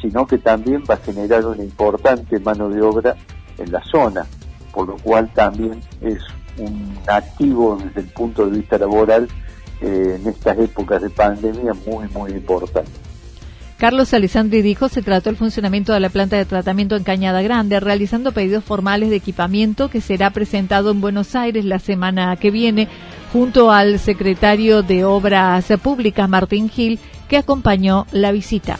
sino 0.00 0.26
que 0.26 0.38
también 0.38 0.82
va 0.88 0.94
a 0.94 0.98
generar 0.98 1.44
una 1.46 1.62
importante 1.62 2.38
mano 2.40 2.68
de 2.68 2.82
obra 2.82 3.16
en 3.58 3.72
la 3.72 3.82
zona, 3.84 4.26
por 4.72 4.88
lo 4.88 4.96
cual 4.96 5.30
también 5.32 5.80
es 6.00 6.18
un 6.58 6.96
activo 7.06 7.78
desde 7.82 8.00
el 8.00 8.08
punto 8.08 8.46
de 8.46 8.58
vista 8.58 8.78
laboral 8.78 9.28
eh, 9.80 10.18
en 10.20 10.28
estas 10.28 10.58
épocas 10.58 11.02
de 11.02 11.10
pandemia 11.10 11.72
muy, 11.86 12.08
muy 12.08 12.32
importante. 12.32 12.90
Carlos 13.78 14.14
Alessandri 14.14 14.62
dijo 14.62 14.88
se 14.88 15.02
trató 15.02 15.28
el 15.28 15.36
funcionamiento 15.36 15.92
de 15.92 16.00
la 16.00 16.08
planta 16.08 16.36
de 16.36 16.46
tratamiento 16.46 16.96
en 16.96 17.04
Cañada 17.04 17.42
Grande, 17.42 17.78
realizando 17.78 18.32
pedidos 18.32 18.64
formales 18.64 19.10
de 19.10 19.16
equipamiento 19.16 19.90
que 19.90 20.00
será 20.00 20.30
presentado 20.30 20.90
en 20.90 21.02
Buenos 21.02 21.34
Aires 21.34 21.66
la 21.66 21.78
semana 21.78 22.34
que 22.36 22.50
viene, 22.50 22.88
junto 23.36 23.70
al 23.70 23.98
secretario 23.98 24.82
de 24.82 25.04
Obras 25.04 25.66
Públicas, 25.82 26.26
Martín 26.26 26.70
Gil, 26.70 26.98
que 27.28 27.36
acompañó 27.36 28.06
la 28.10 28.32
visita. 28.32 28.78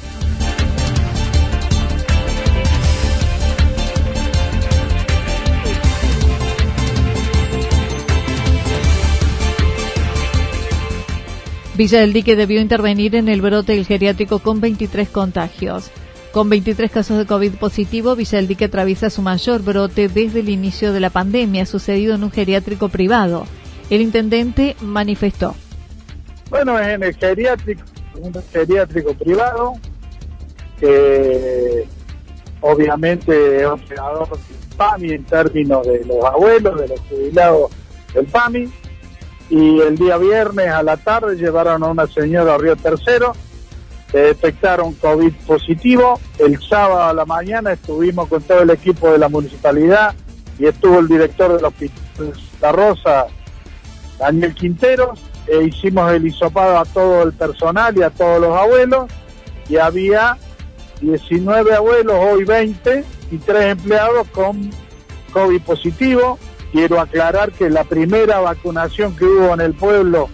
Villa 11.76 12.00
del 12.00 12.14
Dique 12.14 12.34
debió 12.34 12.58
intervenir 12.62 13.14
en 13.14 13.28
el 13.28 13.42
brote 13.42 13.72
del 13.72 13.84
geriátrico 13.84 14.38
con 14.38 14.62
23 14.62 15.10
contagios. 15.10 15.90
Con 16.32 16.48
23 16.48 16.90
casos 16.90 17.18
de 17.18 17.26
COVID 17.26 17.52
positivo, 17.56 18.16
Villa 18.16 18.38
del 18.38 18.48
Dique 18.48 18.64
atraviesa 18.64 19.10
su 19.10 19.20
mayor 19.20 19.62
brote 19.62 20.08
desde 20.08 20.40
el 20.40 20.48
inicio 20.48 20.94
de 20.94 21.00
la 21.00 21.10
pandemia, 21.10 21.66
sucedido 21.66 22.14
en 22.14 22.24
un 22.24 22.30
geriátrico 22.30 22.88
privado. 22.88 23.46
El 23.88 24.00
intendente 24.00 24.76
manifestó. 24.80 25.54
Bueno, 26.50 26.78
en 26.80 27.02
el 27.02 27.14
geriátrico, 27.14 27.82
un 28.18 28.34
geriátrico 28.52 29.14
privado, 29.14 29.74
que 30.80 31.86
obviamente 32.60 33.60
es 33.60 33.66
operador 33.66 34.30
del 34.30 34.76
PAMI 34.76 35.10
en 35.12 35.24
términos 35.24 35.86
de 35.86 36.04
los 36.04 36.24
abuelos, 36.24 36.80
de 36.80 36.88
los 36.88 37.00
jubilados 37.00 37.70
del 38.12 38.26
PAMI, 38.26 38.70
y 39.50 39.80
el 39.80 39.96
día 39.96 40.16
viernes 40.18 40.68
a 40.68 40.82
la 40.82 40.96
tarde 40.96 41.36
llevaron 41.36 41.82
a 41.84 41.86
una 41.88 42.06
señora 42.06 42.54
a 42.54 42.58
Río 42.58 42.76
Tercero, 42.76 43.32
le 44.12 44.20
detectaron 44.20 44.94
COVID 44.94 45.32
positivo, 45.46 46.20
el 46.38 46.60
sábado 46.60 47.02
a 47.04 47.14
la 47.14 47.24
mañana 47.24 47.72
estuvimos 47.72 48.28
con 48.28 48.42
todo 48.42 48.62
el 48.62 48.70
equipo 48.70 49.10
de 49.12 49.18
la 49.18 49.28
municipalidad 49.28 50.14
y 50.58 50.66
estuvo 50.66 50.98
el 50.98 51.08
director 51.08 51.54
del 51.54 51.64
hospital 51.64 52.32
La 52.60 52.72
Rosa, 52.72 53.26
Daniel 54.18 54.54
Quinteros, 54.54 55.18
e 55.46 55.64
hicimos 55.64 56.10
el 56.12 56.26
hisopado 56.26 56.78
a 56.78 56.84
todo 56.84 57.22
el 57.22 57.32
personal 57.32 57.96
y 57.96 58.02
a 58.02 58.10
todos 58.10 58.40
los 58.40 58.56
abuelos 58.56 59.06
y 59.68 59.76
había 59.76 60.36
19 61.00 61.74
abuelos, 61.74 62.16
hoy 62.18 62.44
20 62.44 63.04
y 63.30 63.38
3 63.38 63.64
empleados 63.72 64.26
con 64.28 64.70
COVID 65.32 65.60
positivo 65.62 66.38
Quiero 66.72 67.00
aclarar 67.00 67.52
que 67.52 67.70
la 67.70 67.84
primera 67.84 68.40
vacunación 68.40 69.16
que 69.16 69.24
hubo 69.24 69.54
en 69.54 69.62
el 69.62 69.72
pueblo 69.72 70.28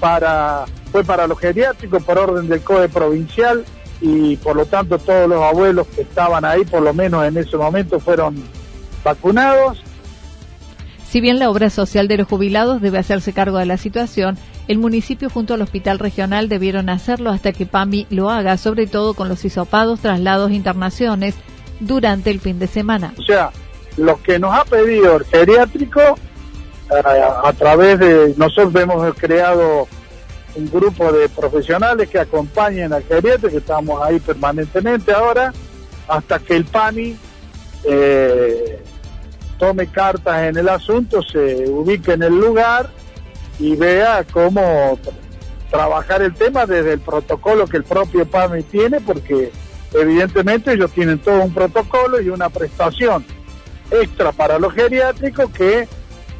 para, 0.00 0.66
fue 0.92 1.04
para 1.04 1.26
los 1.26 1.38
geriátricos 1.38 2.02
por 2.02 2.18
orden 2.18 2.48
del 2.48 2.60
COE 2.60 2.88
provincial 2.88 3.64
y 4.00 4.36
por 4.36 4.56
lo 4.56 4.66
tanto 4.66 4.98
todos 4.98 5.26
los 5.26 5.42
abuelos 5.42 5.86
que 5.86 6.02
estaban 6.02 6.44
ahí, 6.44 6.66
por 6.66 6.82
lo 6.82 6.92
menos 6.92 7.24
en 7.24 7.38
ese 7.38 7.56
momento, 7.56 7.98
fueron 7.98 8.36
vacunados. 9.02 9.82
Si 11.16 11.22
bien 11.22 11.38
la 11.38 11.48
obra 11.48 11.70
social 11.70 12.08
de 12.08 12.18
los 12.18 12.28
jubilados 12.28 12.82
debe 12.82 12.98
hacerse 12.98 13.32
cargo 13.32 13.56
de 13.56 13.64
la 13.64 13.78
situación, 13.78 14.36
el 14.68 14.76
municipio 14.76 15.30
junto 15.30 15.54
al 15.54 15.62
hospital 15.62 15.98
regional 15.98 16.50
debieron 16.50 16.90
hacerlo 16.90 17.30
hasta 17.30 17.54
que 17.54 17.64
PAMI 17.64 18.06
lo 18.10 18.28
haga, 18.28 18.58
sobre 18.58 18.86
todo 18.86 19.14
con 19.14 19.30
los 19.30 19.42
hisopados, 19.42 20.00
traslados, 20.00 20.50
internaciones 20.50 21.34
durante 21.80 22.30
el 22.30 22.38
fin 22.38 22.58
de 22.58 22.66
semana. 22.66 23.14
O 23.18 23.22
sea, 23.22 23.50
lo 23.96 24.22
que 24.22 24.38
nos 24.38 24.52
ha 24.54 24.66
pedido 24.66 25.16
el 25.16 25.24
geriátrico, 25.24 26.02
eh, 26.02 27.22
a 27.44 27.52
través 27.54 27.98
de, 27.98 28.34
nosotros 28.36 28.74
hemos 28.74 29.14
creado 29.14 29.88
un 30.54 30.70
grupo 30.70 31.10
de 31.12 31.30
profesionales 31.30 32.10
que 32.10 32.18
acompañen 32.18 32.92
al 32.92 33.04
geriátrico, 33.04 33.48
que 33.48 33.56
estamos 33.56 34.02
ahí 34.02 34.20
permanentemente 34.20 35.12
ahora, 35.12 35.50
hasta 36.08 36.38
que 36.40 36.56
el 36.56 36.66
PANI 36.66 37.16
eh, 37.84 38.82
tome 39.58 39.86
cartas 39.86 40.44
en 40.44 40.56
el 40.56 40.68
asunto, 40.68 41.22
se 41.22 41.68
ubique 41.68 42.12
en 42.12 42.22
el 42.22 42.34
lugar 42.34 42.90
y 43.58 43.74
vea 43.76 44.24
cómo 44.32 44.98
trabajar 45.70 46.22
el 46.22 46.34
tema 46.34 46.66
desde 46.66 46.94
el 46.94 47.00
protocolo 47.00 47.66
que 47.66 47.78
el 47.78 47.84
propio 47.84 48.26
PAMI 48.26 48.62
tiene, 48.64 49.00
porque 49.00 49.50
evidentemente 49.92 50.72
ellos 50.72 50.92
tienen 50.92 51.18
todo 51.18 51.42
un 51.42 51.52
protocolo 51.52 52.20
y 52.20 52.28
una 52.28 52.48
prestación 52.48 53.24
extra 53.90 54.32
para 54.32 54.58
los 54.58 54.74
geriátricos 54.74 55.50
que 55.50 55.88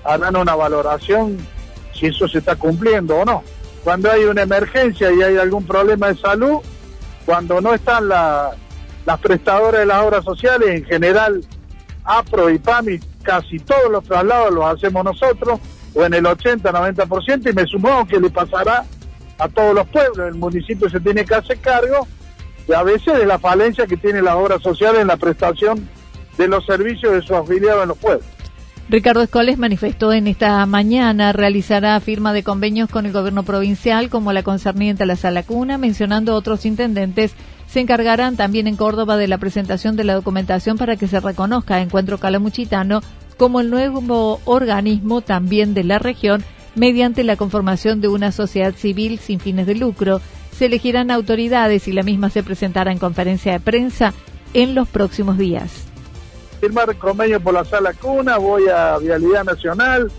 harán 0.05 0.37
una 0.37 0.55
valoración 0.55 1.39
si 1.93 2.07
eso 2.07 2.29
se 2.29 2.39
está 2.39 2.57
cumpliendo 2.57 3.17
o 3.17 3.25
no. 3.25 3.43
Cuando 3.83 4.11
hay 4.11 4.25
una 4.25 4.43
emergencia 4.43 5.11
y 5.13 5.23
hay 5.23 5.39
algún 5.39 5.65
problema 5.65 6.09
de 6.09 6.17
salud, 6.17 6.59
cuando 7.25 7.61
no 7.61 7.73
están 7.73 8.09
las 8.09 9.21
prestadoras 9.23 9.81
de 9.81 9.87
las 9.87 10.03
obras 10.03 10.25
sociales, 10.25 10.69
en 10.69 10.85
general 10.85 11.45
APRO 12.07 12.51
y 12.51 12.59
PAMI, 12.59 12.99
casi 13.23 13.59
todos 13.59 13.91
los 13.91 14.05
traslados 14.05 14.55
los 14.55 14.65
hacemos 14.65 15.05
nosotros, 15.05 15.61
o 15.95 16.05
en 16.05 16.15
el 16.15 16.25
80-90%, 16.25 17.51
y 17.51 17.55
me 17.55 17.67
supongo 17.67 18.07
que 18.07 18.21
le 18.21 18.31
pasará 18.31 18.85
a 19.39 19.49
todos 19.49 19.75
los 19.75 19.87
pueblos. 19.89 20.29
El 20.29 20.35
municipio 20.35 20.89
se 20.89 21.01
tiene 21.01 21.25
que 21.25 21.35
hacer 21.35 21.59
cargo 21.59 22.07
y 22.69 22.73
a 22.73 22.83
veces 22.83 23.19
de 23.19 23.27
la 23.27 23.39
falencia 23.39 23.87
que 23.87 23.97
tiene 23.97 24.23
las 24.23 24.35
obras 24.35 24.63
sociales 24.63 25.03
en 25.03 25.09
la 25.09 25.17
prestación 25.17 25.89
de 26.37 26.49
los 26.49 26.65
servicios 26.67 27.13
de 27.13 27.23
sus 27.23 27.33
afiliados 27.33 27.83
en 27.83 27.89
los 27.89 27.99
pueblos. 27.99 28.27
Ricardo 28.89 29.21
Escoles 29.23 29.59
manifestó 29.59 30.13
en 30.13 30.29
esta 30.29 30.65
mañana 30.65 31.33
realizará 31.33 31.99
firma 31.99 32.33
de 32.33 32.45
convenios 32.45 32.89
con 32.89 33.05
el 33.05 33.13
gobierno 33.13 33.43
provincial 33.43 34.11
como 34.11 34.33
la 34.33 34.45
concerniente 34.45 35.03
a 35.03 35.07
la 35.07 35.17
sala 35.17 35.43
cuna, 35.43 35.77
mencionando 35.77 36.37
otros 36.37 36.65
intendentes 36.65 37.35
se 37.67 37.81
encargarán 37.81 38.37
también 38.37 38.69
en 38.69 38.77
Córdoba 38.77 39.17
de 39.17 39.27
la 39.27 39.39
presentación 39.39 39.97
de 39.97 40.05
la 40.05 40.15
documentación 40.15 40.79
para 40.79 40.95
que 40.95 41.09
se 41.09 41.19
reconozca 41.19 41.81
Encuentro 41.81 42.19
Calamuchitano 42.19 43.01
como 43.37 43.61
el 43.61 43.71
nuevo 43.71 44.41
organismo 44.45 45.21
también 45.21 45.75
de 45.75 45.83
la 45.83 45.99
región 45.99 46.45
mediante 46.77 47.25
la 47.25 47.35
conformación 47.35 48.01
de 48.01 48.07
una 48.07 48.31
sociedad 48.31 48.75
civil 48.77 49.19
sin 49.19 49.41
fines 49.41 49.67
de 49.67 49.75
lucro. 49.75 50.21
Se 50.53 50.67
elegirán 50.67 51.11
autoridades 51.11 51.89
y 51.89 51.93
la 51.93 52.05
misma 52.05 52.31
se 52.31 52.45
presentará 52.45 52.93
en 52.93 52.99
conferencia 52.99 53.51
de 53.51 53.61
prensa 53.61 54.15
en 54.55 54.77
los 54.77 54.87
próximos 54.89 55.39
días 55.39 55.87
firmar 56.61 56.97
convenio 56.97 57.41
por 57.41 57.55
la 57.55 57.65
sala 57.65 57.93
cuna, 57.93 58.39
voy 58.39 58.69
a 58.69 58.99
Vialidad 58.99 59.45
Nacional, 59.45 60.11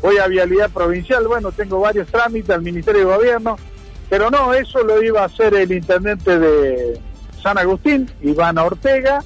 voy 0.00 0.18
a 0.18 0.26
Vialidad 0.26 0.70
Provincial, 0.70 1.26
bueno, 1.26 1.52
tengo 1.52 1.80
varios 1.80 2.08
trámites 2.08 2.50
al 2.50 2.62
Ministerio 2.62 3.06
de 3.08 3.16
Gobierno, 3.16 3.56
pero 4.08 4.30
no, 4.30 4.54
eso 4.54 4.82
lo 4.82 5.02
iba 5.02 5.22
a 5.22 5.26
hacer 5.26 5.54
el 5.54 5.72
intendente 5.72 6.38
de 6.38 7.00
San 7.42 7.58
Agustín, 7.58 8.10
Iván 8.22 8.58
Ortega, 8.58 9.22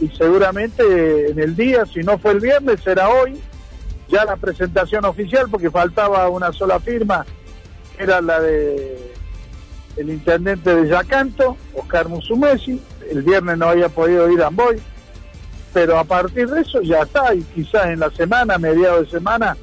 y 0.00 0.08
seguramente 0.08 1.30
en 1.30 1.38
el 1.38 1.54
día, 1.54 1.86
si 1.86 2.00
no 2.00 2.18
fue 2.18 2.32
el 2.32 2.40
viernes, 2.40 2.80
será 2.82 3.08
hoy, 3.08 3.40
ya 4.08 4.24
la 4.24 4.36
presentación 4.36 5.04
oficial, 5.04 5.46
porque 5.50 5.70
faltaba 5.70 6.28
una 6.28 6.52
sola 6.52 6.80
firma, 6.80 7.24
era 7.98 8.20
la 8.20 8.40
de 8.40 9.12
el 9.96 10.10
intendente 10.10 10.74
de 10.74 10.88
Yacanto, 10.88 11.56
Oscar 11.74 12.08
Musumesi, 12.08 12.82
el 13.08 13.22
viernes 13.22 13.58
no 13.58 13.68
había 13.68 13.88
podido 13.88 14.28
ir 14.30 14.42
a 14.42 14.48
Amboy, 14.48 14.80
pero 15.74 15.98
a 15.98 16.04
partir 16.04 16.48
de 16.48 16.60
eso 16.60 16.80
ya 16.82 17.02
está, 17.02 17.34
y 17.34 17.42
quizás 17.42 17.86
en 17.86 17.98
la 17.98 18.10
semana, 18.12 18.56
mediados 18.58 19.06
de 19.10 19.18
semana, 19.18 19.56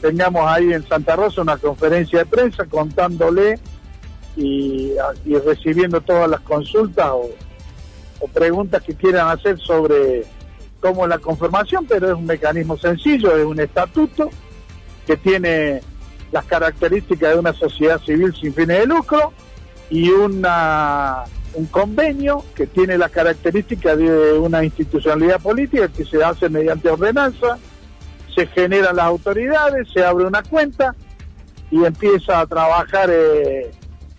tengamos 0.00 0.46
ahí 0.46 0.72
en 0.72 0.86
Santa 0.86 1.16
Rosa 1.16 1.42
una 1.42 1.58
conferencia 1.58 2.20
de 2.20 2.26
prensa 2.26 2.64
contándole 2.66 3.58
y, 4.36 4.92
recibiendo 5.44 6.00
todas 6.00 6.30
las 6.30 6.40
consultas 6.42 7.10
o, 7.10 7.30
preguntas 8.32 8.82
que 8.82 8.94
quieran 8.94 9.28
hacer 9.28 9.58
sobre 9.58 10.24
cómo 10.80 11.06
la 11.06 11.18
confirmación, 11.18 11.84
pero 11.86 12.06
es 12.08 12.14
un 12.14 12.26
mecanismo 12.26 12.76
sencillo, 12.76 13.36
es 13.36 13.44
un 13.44 13.58
estatuto 13.58 14.30
que 15.04 15.16
tiene 15.16 15.80
las 16.30 16.44
características 16.44 17.32
de 17.32 17.38
una 17.40 17.52
sociedad 17.54 18.00
civil 18.02 18.32
sin 18.40 18.54
fines 18.54 18.78
de 18.78 18.86
lucro 18.86 19.32
y 19.88 20.10
una 20.10 21.24
un 21.54 21.66
convenio 21.66 22.44
que 22.54 22.66
tiene 22.66 22.96
la 22.96 23.08
característica 23.08 23.96
de 23.96 24.32
una 24.34 24.64
institucionalidad 24.64 25.40
política 25.40 25.88
que 25.88 26.04
se 26.04 26.22
hace 26.22 26.48
mediante 26.48 26.88
ordenanza, 26.88 27.58
se 28.34 28.46
generan 28.46 28.96
las 28.96 29.06
autoridades, 29.06 29.88
se 29.92 30.04
abre 30.04 30.26
una 30.26 30.42
cuenta 30.42 30.94
y 31.70 31.84
empieza 31.84 32.40
a 32.40 32.46
trabajar 32.46 33.10
eh, 33.12 33.70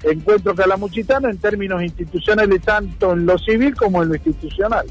Encuentro 0.03 0.55
Calamuchitano 0.55 1.29
en 1.29 1.38
términos 1.38 1.81
institucionales, 1.83 2.61
tanto 2.61 3.13
en 3.13 3.25
lo 3.25 3.38
civil 3.38 3.75
como 3.75 4.01
en 4.01 4.09
lo 4.09 4.15
institucional. 4.15 4.88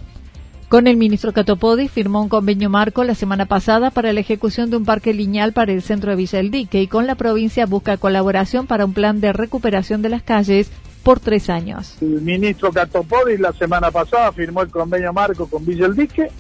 Con 0.69 0.87
el 0.87 0.97
ministro 0.97 1.33
Catopodi 1.33 1.89
firmó 1.89 2.23
un 2.23 2.29
convenio 2.29 2.71
marco 2.71 3.03
la 3.03 3.17
semana 3.17 3.47
pasada 3.47 3.91
para 3.91 4.13
la 4.13 4.21
ejecución 4.21 4.71
de 4.71 4.77
un 4.77 4.85
parque 4.85 5.13
lineal 5.13 5.53
para 5.53 5.73
el 5.73 5.83
centro 5.83 6.11
de 6.11 6.17
Villa 6.17 6.39
del 6.39 6.53
Dique 6.53 6.81
y 6.81 6.87
con 6.87 7.09
la 7.09 7.17
provincia 7.17 7.67
busca 7.67 7.97
colaboración 7.97 8.69
para 8.69 8.85
un 8.85 8.93
plan 8.93 9.21
de 9.21 9.33
recuperación 9.33 10.01
de 10.01 10.11
las 10.11 10.23
calles 10.23 10.71
por 11.03 11.21
tres 11.21 11.49
años. 11.51 11.97
El 12.01 12.21
ministro 12.21 12.73
Catopodis 12.73 13.41
la 13.41 13.53
semana 13.53 13.91
pasada 13.91 14.33
firmó 14.33 14.63
el 14.63 14.71
convenio 14.71 15.13
marco 15.13 15.49
con 15.49 15.65
Villa 15.65 15.87
del 15.87 15.97
Dique, 15.97 16.31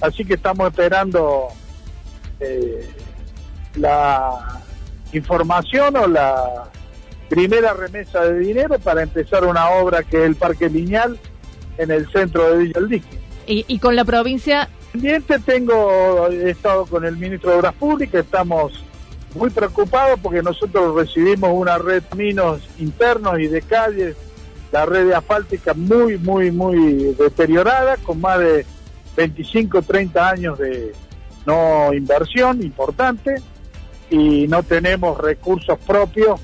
así 0.00 0.24
que 0.24 0.34
estamos 0.34 0.68
esperando 0.68 1.48
eh, 2.40 2.88
la 3.76 4.60
información 5.12 5.96
o 5.96 6.06
la 6.06 6.70
primera 7.28 7.72
remesa 7.72 8.22
de 8.22 8.38
dinero 8.40 8.78
para 8.78 9.02
empezar 9.02 9.44
una 9.44 9.70
obra 9.70 10.02
que 10.02 10.18
es 10.18 10.24
el 10.24 10.36
parque 10.36 10.68
lineal 10.68 11.18
en 11.78 11.90
el 11.90 12.08
centro 12.10 12.50
de 12.50 12.64
Villa 12.64 12.80
Dique. 12.88 13.24
Y, 13.46 13.78
con 13.78 13.94
la 13.94 14.04
provincia. 14.04 14.70
Pendiente 14.92 15.38
tengo, 15.40 16.28
he 16.28 16.50
estado 16.50 16.86
con 16.86 17.04
el 17.04 17.16
ministro 17.16 17.50
de 17.50 17.56
Obras 17.56 17.74
Públicas, 17.74 18.24
estamos 18.24 18.84
muy 19.34 19.50
preocupados 19.50 20.18
porque 20.20 20.42
nosotros 20.42 20.94
recibimos 20.94 21.50
una 21.52 21.78
red 21.78 22.02
de 22.02 22.08
caminos 22.08 22.62
internos 22.78 23.38
y 23.40 23.48
de 23.48 23.62
calles, 23.62 24.16
la 24.72 24.86
red 24.86 25.10
asfáltica 25.12 25.74
muy, 25.74 26.18
muy, 26.18 26.50
muy 26.50 27.14
deteriorada, 27.14 27.96
con 27.98 28.20
más 28.20 28.38
de 28.38 28.66
25, 29.16 29.82
30 29.82 30.28
años 30.28 30.58
de 30.58 30.92
no 31.46 31.92
inversión 31.92 32.62
importante 32.62 33.34
y 34.10 34.46
no 34.48 34.62
tenemos 34.62 35.18
recursos 35.18 35.78
propios 35.86 36.40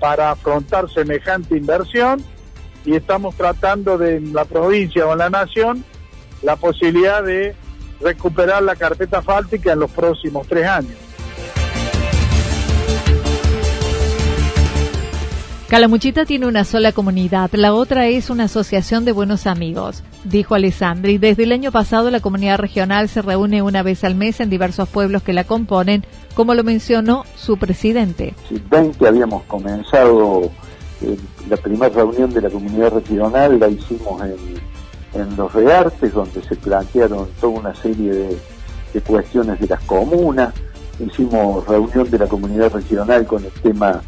para 0.00 0.32
afrontar 0.32 0.90
semejante 0.90 1.56
inversión 1.56 2.22
y 2.84 2.94
estamos 2.94 3.34
tratando 3.34 3.98
de 3.98 4.16
en 4.16 4.32
la 4.32 4.44
provincia 4.44 5.06
o 5.06 5.12
en 5.12 5.18
la 5.18 5.30
nación 5.30 5.84
la 6.42 6.56
posibilidad 6.56 7.22
de 7.22 7.54
recuperar 8.00 8.62
la 8.62 8.76
carpeta 8.76 9.22
fáltica 9.22 9.72
en 9.72 9.80
los 9.80 9.90
próximos 9.90 10.46
tres 10.46 10.66
años. 10.66 11.05
Calamuchita 15.68 16.24
tiene 16.24 16.46
una 16.46 16.62
sola 16.62 16.92
comunidad, 16.92 17.50
la 17.54 17.74
otra 17.74 18.06
es 18.06 18.30
una 18.30 18.44
asociación 18.44 19.04
de 19.04 19.10
buenos 19.10 19.48
amigos, 19.48 20.04
dijo 20.22 20.54
Alessandri. 20.54 21.18
Desde 21.18 21.42
el 21.42 21.50
año 21.50 21.72
pasado 21.72 22.08
la 22.12 22.20
comunidad 22.20 22.58
regional 22.58 23.08
se 23.08 23.20
reúne 23.20 23.62
una 23.62 23.82
vez 23.82 24.04
al 24.04 24.14
mes 24.14 24.38
en 24.38 24.48
diversos 24.48 24.88
pueblos 24.88 25.24
que 25.24 25.32
la 25.32 25.42
componen, 25.42 26.04
como 26.34 26.54
lo 26.54 26.62
mencionó 26.62 27.24
su 27.34 27.56
presidente. 27.56 28.34
Sí, 28.48 28.62
20 28.70 29.08
habíamos 29.08 29.42
comenzado 29.44 30.52
eh, 31.02 31.16
la 31.50 31.56
primera 31.56 31.88
reunión 31.88 32.30
de 32.32 32.42
la 32.42 32.50
comunidad 32.50 32.92
regional, 32.92 33.58
la 33.58 33.68
hicimos 33.68 34.22
en 35.14 35.36
los 35.36 35.52
reartes, 35.52 36.12
donde 36.14 36.44
se 36.44 36.54
plantearon 36.54 37.26
toda 37.40 37.58
una 37.58 37.74
serie 37.74 38.12
de, 38.92 39.00
cuestiones 39.00 39.58
de 39.58 39.66
las 39.66 39.82
comunas. 39.82 40.54
Hicimos 41.00 41.66
reunión 41.66 42.08
de 42.08 42.18
la 42.18 42.26
comunidad 42.28 42.72
regional 42.72 43.26
con 43.26 43.44
el 43.44 43.50
tema 43.50 44.00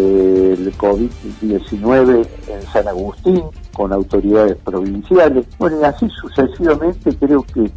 del 0.00 0.76
COVID-19 0.76 2.26
en 2.48 2.62
San 2.72 2.88
Agustín, 2.88 3.42
con 3.72 3.92
autoridades 3.92 4.56
provinciales. 4.56 5.46
Bueno, 5.58 5.80
y 5.80 5.84
así 5.84 6.08
sucesivamente 6.10 7.16
creo 7.16 7.42
que 7.42 7.70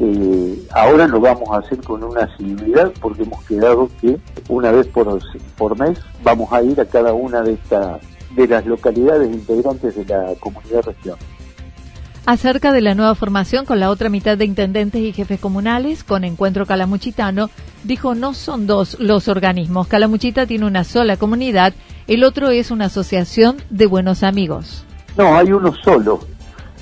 eh, 0.00 0.66
ahora 0.72 1.06
lo 1.08 1.20
vamos 1.20 1.48
a 1.50 1.58
hacer 1.58 1.78
con 1.82 2.04
una 2.04 2.22
asiduidad 2.22 2.92
porque 3.00 3.24
hemos 3.24 3.44
quedado 3.44 3.88
que 4.00 4.18
una 4.48 4.70
vez 4.70 4.86
por, 4.86 5.18
por 5.56 5.78
mes 5.78 5.98
vamos 6.22 6.52
a 6.52 6.62
ir 6.62 6.80
a 6.80 6.84
cada 6.84 7.12
una 7.12 7.42
de 7.42 7.54
estas 7.54 8.00
de 8.36 8.46
las 8.46 8.64
localidades 8.66 9.32
integrantes 9.32 9.96
de 9.96 10.04
la 10.04 10.34
comunidad 10.38 10.82
regional 10.82 11.18
acerca 12.28 12.72
de 12.72 12.82
la 12.82 12.94
nueva 12.94 13.14
formación 13.14 13.64
con 13.64 13.80
la 13.80 13.88
otra 13.88 14.10
mitad 14.10 14.36
de 14.36 14.44
intendentes 14.44 15.00
y 15.00 15.14
jefes 15.14 15.40
comunales 15.40 16.04
con 16.04 16.24
Encuentro 16.24 16.66
Calamuchitano, 16.66 17.48
dijo 17.84 18.14
no 18.14 18.34
son 18.34 18.66
dos 18.66 19.00
los 19.00 19.28
organismos. 19.28 19.88
Calamuchita 19.88 20.44
tiene 20.44 20.66
una 20.66 20.84
sola 20.84 21.16
comunidad, 21.16 21.72
el 22.06 22.24
otro 22.24 22.50
es 22.50 22.70
una 22.70 22.84
asociación 22.84 23.56
de 23.70 23.86
buenos 23.86 24.22
amigos. 24.22 24.84
No, 25.16 25.34
hay 25.38 25.50
uno 25.52 25.74
solo. 25.82 26.20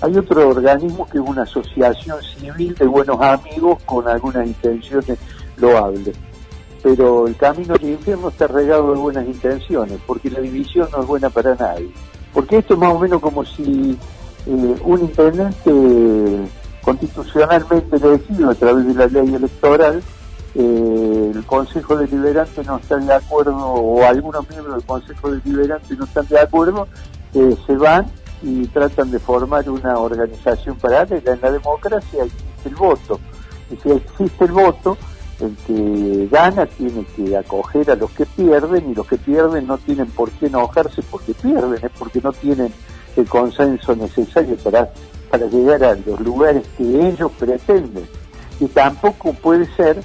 Hay 0.01 0.17
otro 0.17 0.49
organismo 0.49 1.07
que 1.07 1.19
es 1.19 1.25
una 1.25 1.43
asociación 1.43 2.19
civil 2.25 2.75
de 2.75 2.87
buenos 2.87 3.21
amigos 3.21 3.81
con 3.85 4.09
algunas 4.09 4.49
intenciones 4.49 5.17
loables. 5.59 6.17
Pero 6.83 7.29
el 7.29 7.37
camino 7.37 7.75
del 7.75 7.91
infierno 7.91 8.31
está 8.31 8.49
regado 8.49 8.93
de 8.93 8.99
buenas 8.99 9.25
intenciones, 9.25 10.01
porque 10.09 10.29
la 10.29 10.41
división 10.41 10.89
no 10.91 11.03
es 11.03 11.07
buena 11.07 11.31
para 11.31 11.55
nadie. 11.55 11.89
Porque 12.33 12.59
esto 12.59 12.75
es 12.75 12.81
más 12.81 12.93
o 12.93 12.99
menos 12.99 13.21
como 13.21 13.45
si 13.45 13.97
eh, 14.47 14.77
un 14.85 15.01
intendente 15.01 16.51
constitucionalmente 16.83 17.97
elegido 17.97 18.51
a 18.51 18.55
través 18.55 18.87
de 18.87 18.95
la 18.95 19.07
ley 19.07 19.35
electoral, 19.35 20.03
eh, 20.55 21.33
el 21.35 21.45
Consejo 21.45 21.97
Deliberante 21.97 22.63
no 22.65 22.77
está 22.77 22.97
de 22.97 23.13
acuerdo, 23.13 23.57
o 23.57 24.03
algunos 24.05 24.49
miembros 24.49 24.77
del 24.77 24.87
Consejo 24.87 25.31
Deliberante 25.33 25.95
no 25.97 26.05
están 26.05 26.27
de 26.29 26.41
acuerdo, 26.41 26.89
eh, 27.35 27.57
se 27.67 27.77
van 27.77 28.07
y 28.43 28.67
tratan 28.69 29.11
de 29.11 29.19
formar 29.19 29.69
una 29.69 29.99
organización 29.99 30.77
paralela. 30.77 31.35
En 31.35 31.41
la 31.41 31.51
democracia 31.51 32.25
existe 32.25 32.69
el 32.69 32.75
voto. 32.75 33.21
Y 33.71 33.77
si 33.77 33.91
existe 33.91 34.45
el 34.45 34.53
voto, 34.53 34.97
el 35.41 35.55
que 35.67 36.29
gana 36.31 36.65
tiene 36.67 37.05
que 37.17 37.37
acoger 37.37 37.91
a 37.91 37.97
los 37.97 38.11
que 38.13 38.25
pierden 38.25 38.91
y 38.91 38.95
los 38.95 39.07
que 39.07 39.19
pierden 39.19 39.67
no 39.67 39.77
tienen 39.77 40.07
por 40.07 40.31
qué 40.31 40.47
enojarse 40.47 41.03
porque 41.11 41.35
pierden, 41.35 41.85
es 41.85 41.91
porque 41.99 42.21
no 42.23 42.33
tienen 42.33 42.73
el 43.17 43.27
consenso 43.27 43.95
necesario 43.97 44.57
para, 44.57 44.91
para 45.31 45.47
llegar 45.47 45.83
a 45.85 45.95
los 45.95 46.21
lugares 46.21 46.63
que 46.77 47.09
ellos 47.09 47.31
pretenden. 47.39 48.07
Y 48.61 48.67
tampoco 48.67 49.33
puede 49.35 49.67
ser 49.75 50.01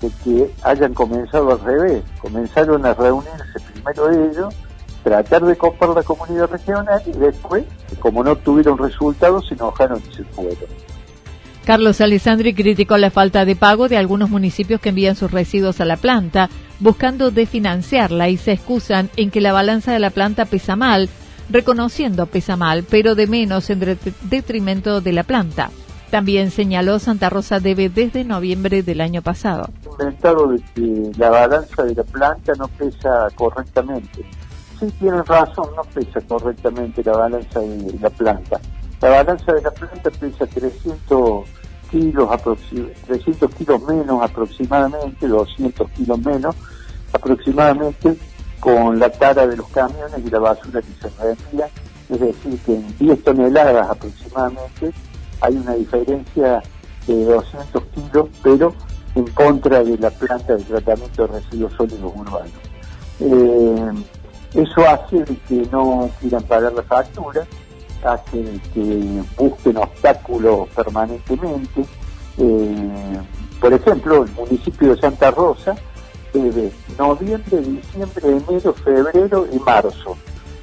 de 0.00 0.10
que 0.22 0.50
hayan 0.62 0.94
comenzado 0.94 1.52
al 1.52 1.60
revés. 1.60 2.02
Comenzaron 2.20 2.84
a 2.84 2.94
reunirse 2.94 3.60
primero 3.72 4.10
ellos, 4.10 4.54
tratar 5.02 5.44
de 5.44 5.56
copar 5.56 5.90
la 5.90 6.02
comunidad 6.02 6.50
regional 6.50 7.02
y 7.06 7.12
después, 7.12 7.64
como 8.00 8.22
no 8.22 8.36
tuvieron 8.36 8.78
resultados, 8.78 9.46
se 9.48 9.54
enojaron 9.54 10.02
y 10.10 10.14
se 10.14 10.24
fueron. 10.24 10.86
Carlos 11.64 12.00
Alessandri 12.00 12.54
criticó 12.54 12.96
la 12.96 13.10
falta 13.10 13.44
de 13.44 13.56
pago 13.56 13.88
de 13.88 13.96
algunos 13.96 14.30
municipios 14.30 14.80
que 14.80 14.90
envían 14.90 15.16
sus 15.16 15.32
residuos 15.32 15.80
a 15.80 15.84
la 15.84 15.96
planta, 15.96 16.48
buscando 16.78 17.32
desfinanciarla 17.32 18.28
y 18.28 18.36
se 18.36 18.52
excusan 18.52 19.10
en 19.16 19.32
que 19.32 19.40
la 19.40 19.52
balanza 19.52 19.92
de 19.92 19.98
la 19.98 20.10
planta 20.10 20.44
pesa 20.44 20.76
mal 20.76 21.08
reconociendo 21.48 22.26
pesa 22.26 22.56
mal, 22.56 22.84
pero 22.88 23.14
de 23.14 23.26
menos 23.26 23.70
en 23.70 23.98
detrimento 24.22 25.00
de 25.00 25.12
la 25.12 25.22
planta. 25.22 25.70
También 26.10 26.50
señaló 26.50 26.98
Santa 26.98 27.30
Rosa 27.30 27.58
debe 27.58 27.88
desde 27.88 28.24
noviembre 28.24 28.82
del 28.82 29.00
año 29.00 29.22
pasado. 29.22 29.68
Inventado 29.90 30.48
de 30.48 30.62
que 30.74 31.10
la 31.18 31.30
balanza 31.30 31.82
de 31.82 31.94
la 31.94 32.04
planta 32.04 32.52
no 32.58 32.68
pesa 32.68 33.28
correctamente. 33.34 34.24
Sí, 34.78 34.86
tienen 34.98 35.24
razón, 35.24 35.68
no 35.74 35.82
pesa 35.82 36.20
correctamente 36.28 37.02
la 37.02 37.12
balanza 37.12 37.60
de 37.60 37.98
la 38.00 38.10
planta. 38.10 38.60
La 39.00 39.10
balanza 39.10 39.52
de 39.52 39.62
la 39.62 39.70
planta 39.72 40.10
pesa 40.10 40.46
300 40.46 41.44
kilos, 41.90 42.28
300 43.06 43.54
kilos 43.54 43.82
menos 43.82 44.22
aproximadamente, 44.22 45.26
200 45.26 45.90
kilos 45.90 46.18
menos 46.20 46.54
aproximadamente 47.12 48.16
con 48.60 48.98
la 48.98 49.10
tara 49.10 49.46
de 49.46 49.56
los 49.56 49.68
camiones 49.68 50.18
y 50.24 50.30
la 50.30 50.38
basura 50.38 50.80
que 50.80 50.92
se 51.00 51.08
reenvía, 51.22 51.68
es 52.08 52.20
decir, 52.20 52.58
que 52.64 52.74
en 52.74 52.98
10 52.98 53.24
toneladas 53.24 53.90
aproximadamente 53.90 54.92
hay 55.40 55.56
una 55.56 55.74
diferencia 55.74 56.62
de 57.06 57.24
200 57.24 57.82
kilos, 57.94 58.28
pero 58.42 58.74
en 59.14 59.26
contra 59.28 59.82
de 59.82 59.96
la 59.98 60.10
planta 60.10 60.56
de 60.56 60.62
tratamiento 60.64 61.26
de 61.26 61.40
residuos 61.40 61.72
sólidos 61.74 62.12
urbanos. 62.14 62.52
Eh, 63.20 63.92
eso 64.54 64.88
hace 64.88 65.24
que 65.48 65.66
no 65.70 66.10
quieran 66.20 66.42
pagar 66.44 66.72
la 66.72 66.82
factura, 66.82 67.46
hace 68.04 68.60
que 68.72 69.22
busquen 69.36 69.76
obstáculos 69.78 70.68
permanentemente. 70.74 71.84
Eh, 72.38 73.20
por 73.60 73.72
ejemplo, 73.72 74.24
el 74.24 74.32
municipio 74.32 74.94
de 74.94 75.00
Santa 75.00 75.30
Rosa 75.30 75.74
de 76.38 76.72
noviembre, 76.98 77.60
diciembre, 77.60 78.42
enero, 78.48 78.72
febrero 78.74 79.46
y 79.52 79.58
marzo. 79.58 80.16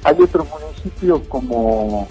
Hay 0.04 0.16
otros 0.20 0.46
municipios 0.48 1.20
como 1.28 2.06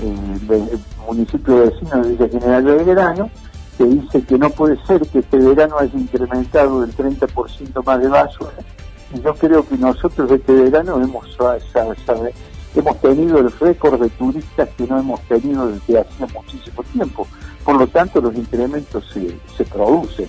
eh, 0.00 0.38
el 0.50 0.78
municipio 1.06 1.56
vecino 1.58 2.02
de 2.02 2.08
Villa 2.10 2.28
General 2.28 2.64
Belgrano, 2.64 3.30
que 3.76 3.84
dice 3.84 4.22
que 4.22 4.38
no 4.38 4.50
puede 4.50 4.76
ser 4.86 5.00
que 5.08 5.20
este 5.20 5.38
verano 5.38 5.78
haya 5.78 5.98
incrementado 5.98 6.84
el 6.84 6.94
30% 6.96 7.84
más 7.84 8.00
de 8.00 8.08
basura. 8.08 8.52
Y 9.14 9.20
yo 9.20 9.34
creo 9.34 9.66
que 9.66 9.76
nosotros 9.78 10.30
este 10.30 10.52
verano 10.52 11.00
hemos, 11.00 11.26
tenido 13.00 13.38
el 13.38 13.50
récord 13.58 14.00
de 14.00 14.10
turistas 14.10 14.68
que 14.76 14.86
no 14.86 14.98
hemos 14.98 15.20
tenido 15.22 15.68
desde 15.68 15.98
hace 15.98 16.26
muchísimo 16.32 16.82
tiempo. 16.92 17.26
Por 17.64 17.76
lo 17.76 17.86
tanto, 17.86 18.20
los 18.20 18.34
incrementos 18.34 19.04
se 19.56 19.64
producen. 19.64 20.28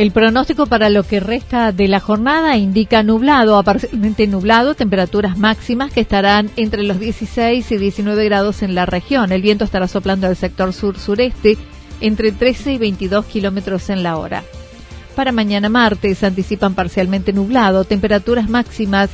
El 0.00 0.12
pronóstico 0.12 0.64
para 0.64 0.88
lo 0.88 1.02
que 1.02 1.20
resta 1.20 1.72
de 1.72 1.86
la 1.86 2.00
jornada 2.00 2.56
indica 2.56 3.02
nublado 3.02 3.58
a 3.58 3.62
parcialmente 3.62 4.26
nublado, 4.26 4.74
temperaturas 4.74 5.36
máximas 5.36 5.92
que 5.92 6.00
estarán 6.00 6.50
entre 6.56 6.84
los 6.84 6.98
16 6.98 7.70
y 7.70 7.76
19 7.76 8.24
grados 8.24 8.62
en 8.62 8.74
la 8.74 8.86
región. 8.86 9.30
El 9.30 9.42
viento 9.42 9.66
estará 9.66 9.88
soplando 9.88 10.26
al 10.26 10.36
sector 10.36 10.72
sur-sureste 10.72 11.58
entre 12.00 12.32
13 12.32 12.72
y 12.72 12.78
22 12.78 13.26
kilómetros 13.26 13.90
en 13.90 14.02
la 14.02 14.16
hora. 14.16 14.42
Para 15.14 15.32
mañana 15.32 15.68
martes 15.68 16.24
anticipan 16.24 16.74
parcialmente 16.74 17.34
nublado, 17.34 17.84
temperaturas 17.84 18.48
máximas 18.48 19.10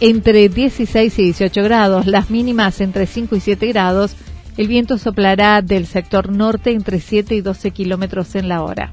entre 0.00 0.50
16 0.50 1.18
y 1.18 1.22
18 1.22 1.62
grados, 1.62 2.06
las 2.06 2.28
mínimas 2.28 2.82
entre 2.82 3.06
5 3.06 3.36
y 3.36 3.40
7 3.40 3.68
grados. 3.68 4.14
El 4.58 4.68
viento 4.68 4.98
soplará 4.98 5.62
del 5.62 5.86
sector 5.86 6.30
norte 6.30 6.72
entre 6.72 7.00
7 7.00 7.34
y 7.34 7.40
12 7.40 7.70
kilómetros 7.70 8.34
en 8.34 8.50
la 8.50 8.62
hora. 8.62 8.92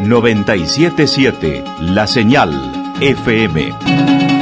977 0.00 1.64
La 1.80 2.06
Señal 2.06 2.50
FM. 3.00 4.37